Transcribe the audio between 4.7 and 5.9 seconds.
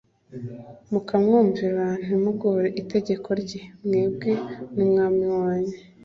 n'umwami wanyu